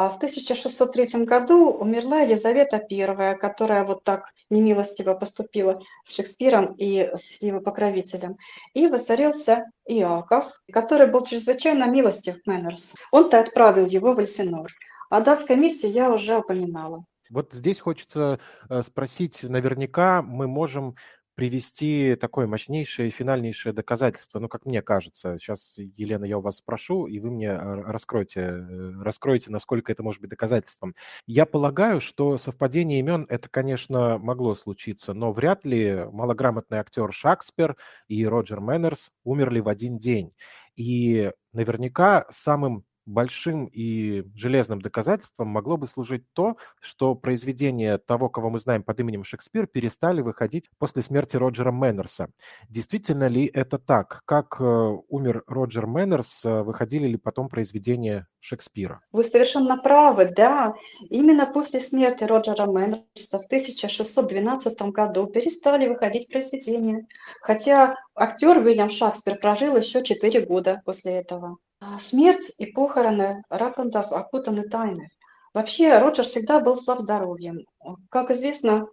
[0.00, 7.10] А в 1603 году умерла Елизавета I, которая вот так немилостиво поступила с Шекспиром и
[7.14, 8.38] с его покровителем.
[8.72, 12.96] И воцарился Иаков, который был чрезвычайно милостив к Мэннерсу.
[13.12, 14.70] Он-то отправил его в Эльсинор.
[15.10, 17.04] О датской миссии я уже упоминала.
[17.28, 20.96] Вот здесь хочется э, спросить, наверняка мы можем
[21.40, 25.38] привести такое мощнейшее, финальнейшее доказательство, ну, как мне кажется.
[25.38, 30.20] Сейчас, Елена, я у вас спрошу, и вы мне э, раскроете, э, насколько это может
[30.20, 30.94] быть доказательством.
[31.26, 37.74] Я полагаю, что совпадение имен это, конечно, могло случиться, но вряд ли малограмотный актер Шекспир
[38.06, 40.34] и Роджер Мэннерс умерли в один день.
[40.76, 48.50] И наверняка самым большим и железным доказательством могло бы служить то, что произведения того, кого
[48.50, 52.30] мы знаем под именем Шекспир, перестали выходить после смерти Роджера Мэннерса.
[52.68, 54.22] Действительно ли это так?
[54.24, 54.64] Как э,
[55.08, 59.00] умер Роджер Мэннерс, э, выходили ли потом произведения Шекспира?
[59.12, 60.74] Вы совершенно правы, да.
[61.08, 67.06] Именно после смерти Роджера Мэннерса в 1612 году перестали выходить произведения,
[67.40, 71.58] хотя актер Уильям Шекспир прожил еще 4 года после этого.
[71.82, 75.08] А, смерть и похороны Ратландов окутаны тайной.
[75.54, 77.64] Вообще Роджер всегда был слаб здоровьем.
[78.10, 78.86] Как известно,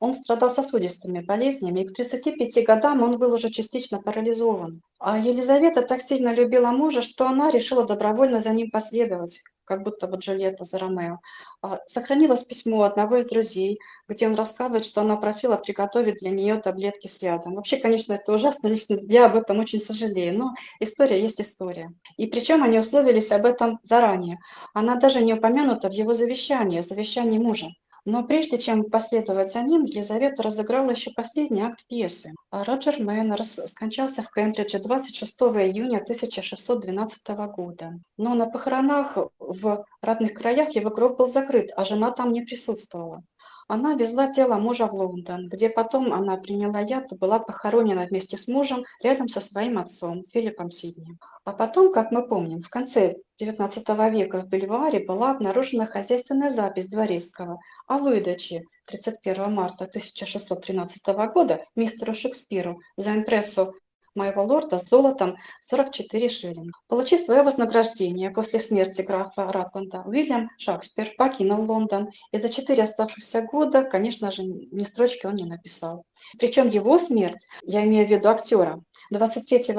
[0.00, 4.80] он страдал сосудистыми болезнями, и к 35 годам он был уже частично парализован.
[4.98, 10.06] А Елизавета так сильно любила мужа, что она решила добровольно за ним последовать, как будто
[10.06, 11.18] вот Джульетта за Ромео.
[11.62, 16.56] А, сохранилось письмо одного из друзей, где он рассказывает, что она просила приготовить для нее
[16.56, 17.54] таблетки с ядом.
[17.54, 21.92] Вообще, конечно, это ужасно, лично я об этом очень сожалею, но история есть история.
[22.16, 24.38] И причем они условились об этом заранее.
[24.72, 27.68] Она даже не упомянута в его завещании, завещании мужа.
[28.06, 32.34] Но прежде чем последовать за ним, Елизавета разыграла еще последний акт пьесы.
[32.50, 37.94] Роджер Мэннерс скончался в Кембридже 26 июня 1612 года.
[38.18, 43.22] Но на похоронах в родных краях его гроб был закрыт, а жена там не присутствовала.
[43.66, 48.36] Она везла тело мужа в Лондон, где потом она приняла яд и была похоронена вместе
[48.36, 51.16] с мужем рядом со своим отцом Филиппом Сидни.
[51.44, 56.88] А потом, как мы помним, в конце XIX века в Бельваре была обнаружена хозяйственная запись
[56.88, 63.74] Дворецкого о выдаче 31 марта 1613 года мистеру Шекспиру за импрессу
[64.14, 66.78] моего лорда с золотом 44 шиллинга.
[66.88, 73.42] Получив свое вознаграждение после смерти графа Ратланда, Уильям Шекспир покинул Лондон, и за четыре оставшихся
[73.42, 76.04] года, конечно же, ни строчки он не написал.
[76.38, 79.74] Причем его смерть, я имею в виду актера, 23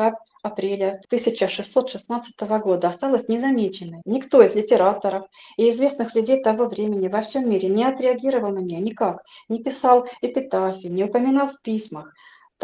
[0.45, 4.01] апреля 1616 года осталась незамеченной.
[4.05, 5.25] Никто из литераторов
[5.57, 10.07] и известных людей того времени во всем мире не отреагировал на нее никак, не писал
[10.21, 12.13] эпитафии, не упоминал в письмах.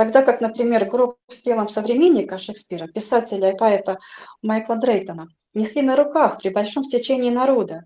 [0.02, 4.00] Тогда как, например, гроб с телом современника Шекспира, писателя и поэта
[4.42, 7.84] Майкла Дрейтона, несли на руках при большом стечении народа.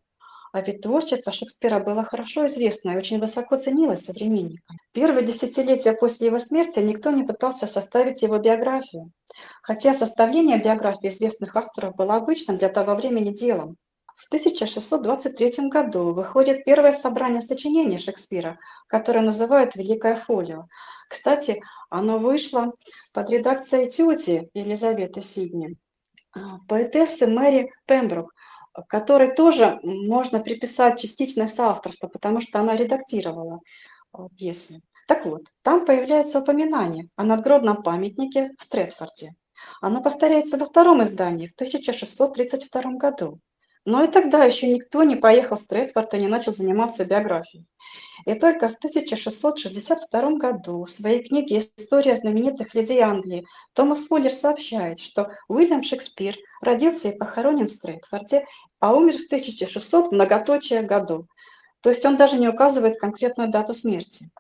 [0.53, 4.80] А ведь творчество Шекспира было хорошо известно и очень высоко ценилось современниками.
[4.93, 9.11] Первые десятилетия после его смерти никто не пытался составить его биографию,
[9.61, 13.76] хотя составление биографии известных авторов было обычным для того времени делом.
[14.16, 18.57] В 1623 году выходит первое собрание сочинений Шекспира,
[18.88, 20.68] которое называют «Великое фолио».
[21.09, 22.74] Кстати, оно вышло
[23.13, 25.78] под редакцией тети Елизаветы Сидни,
[26.34, 28.34] а, поэтессы Мэри Пембрук,
[28.88, 33.59] которой тоже можно приписать частичное соавторство, потому что она редактировала
[34.11, 34.82] а, пьесы.
[35.07, 39.36] Так вот, там появляется упоминание о надгробном памятнике в Стрэдфорде.
[39.82, 43.39] Оно повторяется во втором издании в 1632 году.
[43.86, 47.67] Но и тогда еще никто не поехал в Стрэдфорд и не начал заниматься биографией.
[48.25, 54.99] И только в 1662 году в своей книге «История знаменитых людей Англии» Томас Фуллер сообщает,
[54.99, 58.47] что Уильям Шекспир родился и похоронен в Стрэдфорде,
[58.79, 61.27] а умер в 1600 многоточие году.
[61.81, 64.31] То есть он даже не указывает конкретную дату смерти.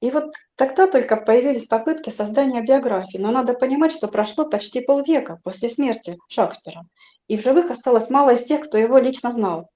[0.00, 5.38] И вот тогда только появились попытки создания биографии, но надо понимать, что прошло почти полвека
[5.44, 6.82] после смерти Шекспира–
[7.30, 9.70] и в живых осталось мало из тех, кто его лично знал.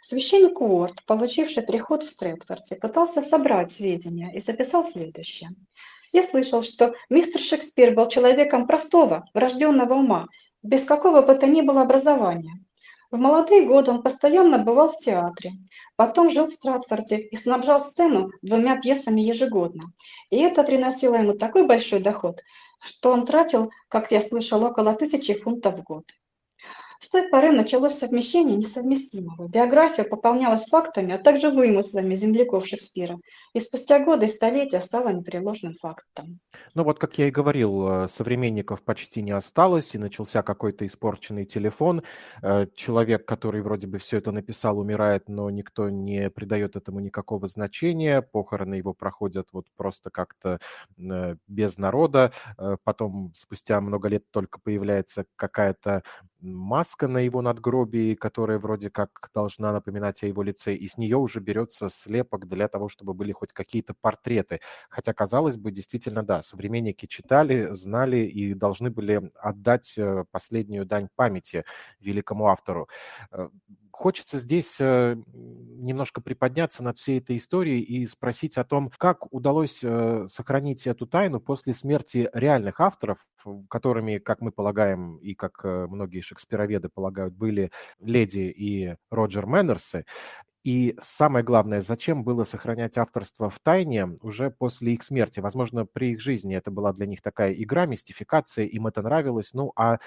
[0.00, 5.50] Священник Уорд, получивший приход в Стрэдфорде, пытался собрать сведения и записал следующее.
[6.12, 10.28] Я слышал, что мистер Шекспир был человеком простого, врожденного ума,
[10.62, 12.54] без какого бы то ни было образования.
[13.10, 15.52] В молодые годы он постоянно бывал в театре,
[15.96, 19.92] потом жил в Стратфорде и снабжал сцену двумя пьесами ежегодно.
[20.30, 22.40] И это приносило ему такой большой доход,
[22.80, 26.04] что он тратил, как я слышал, около тысячи фунтов в год.
[27.02, 29.48] С той поры началось совмещение несовместимого.
[29.48, 33.18] Биография пополнялась фактами, а также вымыслами земляков Шекспира,
[33.54, 36.38] и спустя годы и столетия стала непреложным фактом.
[36.74, 41.44] Ну вот, как я и говорил, э, современников почти не осталось, и начался какой-то испорченный
[41.44, 42.04] телефон.
[42.40, 47.48] Э, человек, который вроде бы все это написал, умирает, но никто не придает этому никакого
[47.48, 48.22] значения.
[48.22, 50.60] Похороны его проходят вот просто как-то
[50.96, 52.32] э, без народа.
[52.84, 56.04] Потом, спустя много лет, только появляется какая-то
[56.92, 61.16] маска на его надгробии, которая вроде как должна напоминать о его лице, и с нее
[61.16, 64.60] уже берется слепок для того, чтобы были хоть какие-то портреты.
[64.90, 71.08] Хотя, казалось бы, действительно, да, современники читали, знали и должны были отдать э, последнюю дань
[71.16, 71.64] памяти
[72.00, 72.88] великому автору.
[73.92, 79.80] Хочется здесь э, немножко приподняться над всей этой историей и спросить о том, как удалось
[79.84, 83.18] э, сохранить эту тайну после смерти реальных авторов,
[83.68, 87.70] которыми, как мы полагаем, и как э, многие шекспироведы полагают, были
[88.00, 90.06] Леди и Роджер Мэннерсы.
[90.64, 95.40] И самое главное, зачем было сохранять авторство в тайне уже после их смерти?
[95.40, 99.52] Возможно, при их жизни это была для них такая игра, мистификация, им это нравилось.
[99.54, 99.98] Ну, а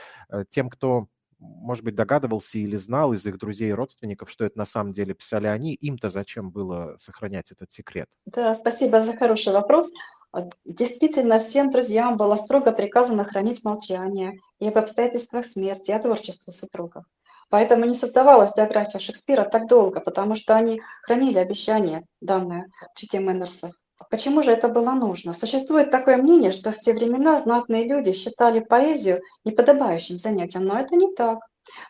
[0.49, 1.07] тем, кто
[1.39, 5.13] может быть, догадывался или знал из их друзей и родственников, что это на самом деле
[5.13, 8.07] писали они, им-то зачем было сохранять этот секрет?
[8.25, 9.89] Да, спасибо за хороший вопрос.
[10.31, 15.99] А, действительно, всем друзьям было строго приказано хранить молчание и об обстоятельствах смерти, и о
[15.99, 17.05] творчестве супругов.
[17.49, 23.71] Поэтому не создавалась биография Шекспира так долго, потому что они хранили обещание, данное чите Мэннерсов.
[24.09, 25.33] Почему же это было нужно?
[25.33, 30.95] Существует такое мнение, что в те времена знатные люди считали поэзию неподобающим занятием, но это
[30.95, 31.39] не так.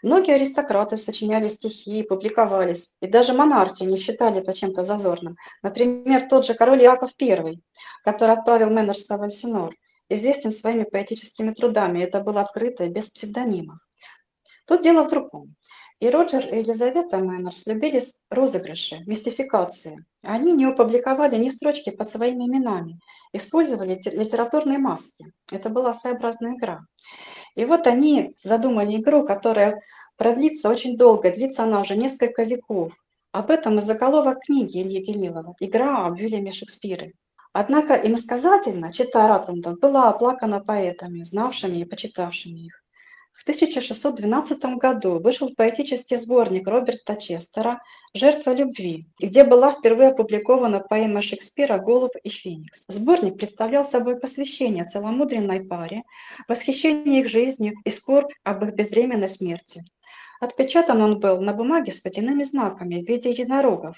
[0.03, 5.35] Многие аристократы сочиняли стихи, публиковались, и даже монархи не считали это чем-то зазорным.
[5.63, 7.59] Например, тот же король Иаков I,
[8.03, 9.75] который отправил Мэннерса в Альсинор,
[10.07, 13.79] известен своими поэтическими трудами, это было открыто и без псевдонимов.
[14.65, 15.55] Тут дело в другом.
[16.01, 20.05] И Роджер и Елизавета Мэннерс любили розыгрыши, мистификации.
[20.23, 22.99] Они не опубликовали ни строчки под своими именами,
[23.31, 25.31] использовали литературные маски.
[25.51, 26.81] Это была своеобразная игра.
[27.55, 29.81] И вот они задумали игру, которая
[30.17, 32.93] продлится очень долго, длится она уже несколько веков.
[33.31, 37.13] Об этом из заголовок книги Ильи Гелилова «Игра об Вильяме Шекспире».
[37.53, 42.84] Однако иносказательно, читая Ратландон, была оплакана поэтами, знавшими и почитавшими их.
[43.35, 47.81] В 1612 году вышел поэтический сборник Роберта Честера
[48.13, 52.85] «Жертва любви», где была впервые опубликована поэма Шекспира «Голубь и Феникс».
[52.87, 56.03] Сборник представлял собой посвящение целомудренной паре,
[56.47, 59.83] восхищение их жизнью и скорбь об их безвременной смерти.
[60.39, 63.97] Отпечатан он был на бумаге с водяными знаками в виде единорогов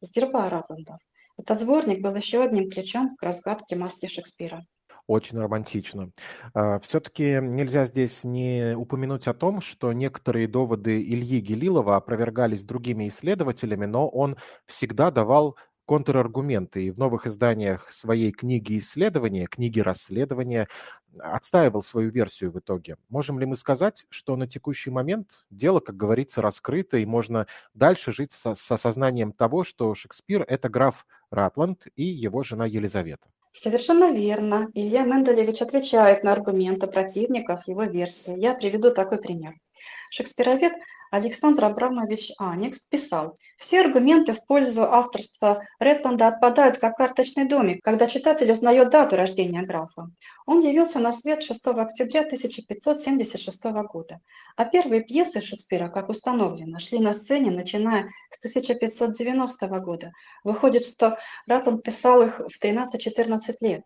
[0.00, 1.00] с герба Ратландов.
[1.36, 4.64] Этот сборник был еще одним ключом к разгадке маски Шекспира.
[5.06, 6.10] Очень романтично.
[6.52, 13.06] А, Все-таки нельзя здесь не упомянуть о том, что некоторые доводы Ильи Гелилова опровергались другими
[13.08, 14.36] исследователями, но он
[14.66, 16.86] всегда давал контраргументы.
[16.86, 20.66] И в новых изданиях своей книги исследования, книги расследования
[21.20, 22.96] отстаивал свою версию в итоге.
[23.08, 28.10] Можем ли мы сказать, что на текущий момент дело, как говорится, раскрыто, и можно дальше
[28.10, 33.28] жить со, с осознанием того, что Шекспир– это граф Ратланд и его жена Елизавета?
[33.60, 34.68] Совершенно верно.
[34.74, 38.38] Илья Менделевич отвечает на аргументы противников его версии.
[38.38, 39.54] Я приведу такой пример.
[40.10, 40.72] Шекспировед
[41.10, 48.06] Александр Абрамович Аникс писал, «Все аргументы в пользу авторства Ретланда отпадают как карточный домик, когда
[48.06, 50.10] читатель узнает дату рождения графа.
[50.46, 54.20] Он явился на свет 6 октября 1576 года,
[54.56, 60.12] а первые пьесы Шекспира, как установлено, шли на сцене, начиная с 1590 года.
[60.44, 63.84] Выходит, что Ретланд писал их в 13-14 лет.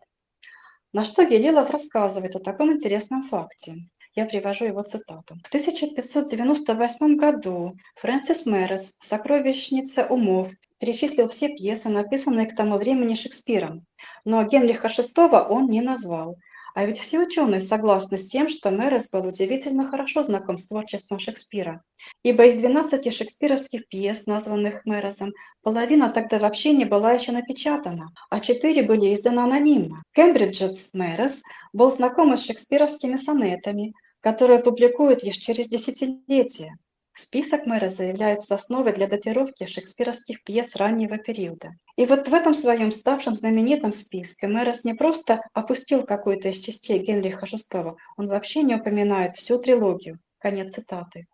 [0.93, 3.75] На что Гелилов рассказывает о таком интересном факте.
[4.13, 5.35] Я привожу его цитату.
[5.43, 10.49] В 1598 году Фрэнсис Мэрис в «Сокровищнице умов»
[10.79, 13.85] перечислил все пьесы, написанные к тому времени Шекспиром,
[14.25, 16.37] но Генриха VI он не назвал.
[16.73, 21.19] А ведь все ученые согласны с тем, что Мэрис был удивительно хорошо знаком с творчеством
[21.19, 21.83] Шекспира.
[22.23, 28.39] Ибо из 12 шекспировских пьес, названных Мэрисом, половина тогда вообще не была еще напечатана, а
[28.39, 30.03] четыре были изданы анонимно.
[30.13, 31.41] Кембриджец Мэрис
[31.73, 36.77] был знаком с шекспировскими сонетами, которые публикуют лишь через десятилетия.
[37.15, 41.71] Список мэра заявляется основой для датировки шекспировских пьес раннего периода.
[41.97, 46.99] И вот в этом своем ставшем знаменитом списке Мэрос не просто опустил какую-то из частей
[46.99, 50.19] Генриха VI, он вообще не упоминает всю трилогию.
[50.39, 51.27] Конец цитаты.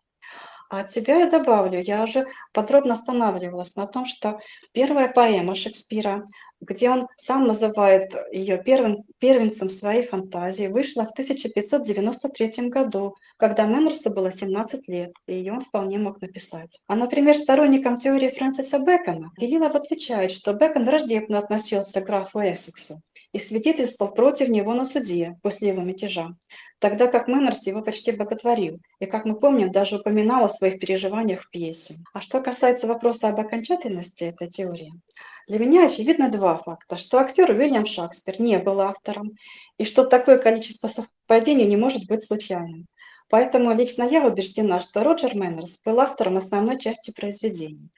[0.70, 4.40] А от себя я добавлю, я уже подробно останавливалась на том, что
[4.72, 6.24] первая поэма Шекспира
[6.60, 14.10] где он сам называет ее первым, первенцем своей фантазии, вышла в 1593 году, когда Меморсу
[14.10, 16.80] было 17 лет, и ее он вполне мог написать.
[16.88, 23.00] А, например, сторонникам теории Фрэнсиса Бэкона Гелилов отвечает, что Бэкон враждебно относился к графу Эссексу
[23.32, 26.34] и свидетельствовал против него на суде после его мятежа,
[26.78, 31.42] тогда как Мэннерс его почти боготворил и, как мы помним, даже упоминал о своих переживаниях
[31.42, 31.96] в пьесе.
[32.12, 34.92] А что касается вопроса об окончательности этой теории,
[35.48, 39.32] для меня очевидно два факта, что актер Уильям Шекспир не был автором,
[39.78, 42.86] и что такое количество совпадений не может быть случайным.
[43.30, 47.90] Поэтому лично я убеждена, что Роджер Мэннерс был автором основной части произведений.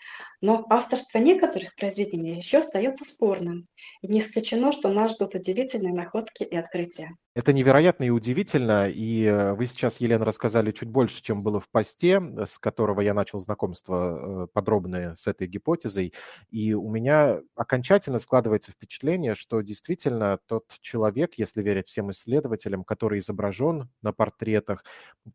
[0.42, 3.66] Но авторство некоторых произведений еще остается спорным,
[4.00, 7.16] и не исключено, что нас ждут удивительные находки и открытия.
[7.34, 11.68] Это невероятно и удивительно, и э, вы сейчас, Елена, рассказали чуть больше, чем было в
[11.68, 16.12] посте, с которого я начал знакомство э, подробное с этой гипотезой,
[16.50, 23.20] и у меня окончательно складывается впечатление, что действительно тот человек, если верить всем исследователям, который
[23.20, 24.84] изображен на портретах,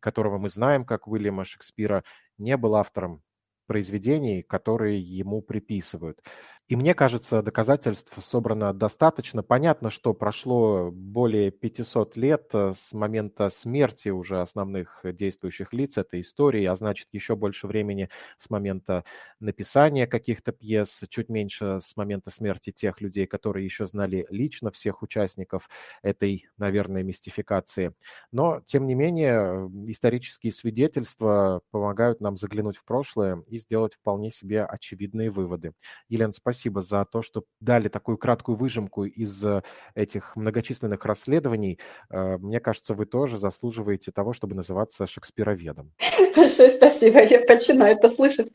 [0.00, 2.04] которого мы знаем как Уильяма Шекспира,
[2.38, 3.22] не был автором
[3.66, 6.22] произведений, которые ему приписывают.
[6.68, 9.44] И мне кажется, доказательств собрано достаточно.
[9.44, 16.22] Понятно, что прошло более 500 лет э, с момента смерти уже основных действующих лиц этой
[16.22, 19.04] истории, а значит, еще больше времени с момента
[19.38, 25.02] написания каких-то пьес, чуть меньше с момента смерти тех людей, которые еще знали лично всех
[25.02, 25.68] участников
[26.02, 27.92] этой, наверное, мистификации.
[28.32, 34.64] Но, тем не менее, исторические свидетельства помогают нам заглянуть в прошлое и сделать вполне себе
[34.64, 35.72] очевидные выводы.
[36.08, 39.62] Елена, спасибо спасибо за то, что дали такую краткую выжимку из э,
[39.94, 41.78] этих многочисленных расследований.
[42.10, 45.92] Э, мне кажется, вы тоже заслуживаете того, чтобы называться шекспироведом.
[46.36, 48.48] Большое спасибо, я начинаю это слышать.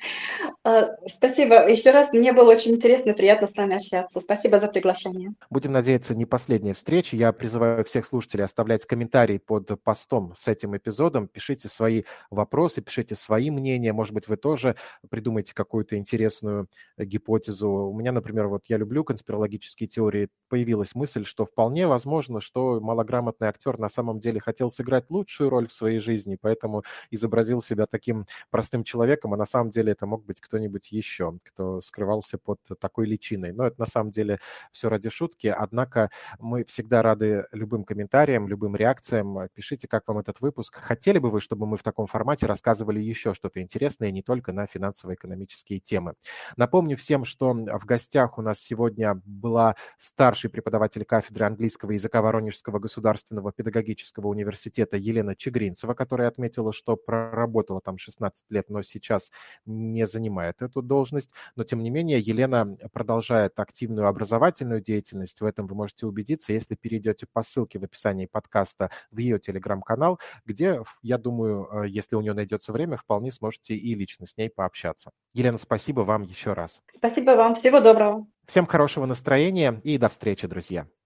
[0.65, 4.19] Э, спасибо еще раз, мне было очень интересно и приятно с вами общаться.
[4.19, 5.33] Спасибо за приглашение.
[5.51, 7.15] Будем надеяться, не последняя встреча.
[7.15, 11.27] Я призываю всех слушателей оставлять комментарии под постом с этим эпизодом.
[11.27, 13.93] Пишите свои вопросы, пишите свои мнения.
[13.93, 14.75] Может быть, вы тоже
[15.09, 21.45] придумаете какую-то интересную гипотезу у меня, например, вот я люблю конспирологические теории, появилась мысль, что
[21.45, 26.37] вполне возможно, что малограмотный актер на самом деле хотел сыграть лучшую роль в своей жизни,
[26.39, 31.37] поэтому изобразил себя таким простым человеком, а на самом деле это мог быть кто-нибудь еще,
[31.43, 33.53] кто скрывался под такой личиной.
[33.53, 34.39] Но это на самом деле
[34.71, 39.47] все ради шутки, однако мы всегда рады любым комментариям, любым реакциям.
[39.53, 40.75] Пишите, как вам этот выпуск.
[40.81, 44.65] Хотели бы вы, чтобы мы в таком формате рассказывали еще что-то интересное, не только на
[44.67, 46.13] финансово-экономические темы.
[46.57, 52.79] Напомню всем, что в гостях у нас сегодня была старший преподаватель кафедры английского языка Воронежского
[52.79, 59.31] государственного педагогического университета Елена Чегринцева, которая отметила, что проработала там 16 лет, но сейчас
[59.65, 61.31] не занимает эту должность.
[61.55, 65.41] Но, тем не менее, Елена продолжает активную образовательную деятельность.
[65.41, 70.19] В этом вы можете убедиться, если перейдете по ссылке в описании подкаста в ее телеграм-канал,
[70.45, 74.49] где, я думаю, э, если у нее найдется время, вполне сможете и лично с ней
[74.49, 75.11] пообщаться.
[75.33, 76.81] Елена, спасибо вам еще раз.
[76.91, 77.55] Спасибо вам.
[77.55, 78.27] Всего доброго.
[78.47, 80.87] Всем хорошего настроения и до встречи, друзья.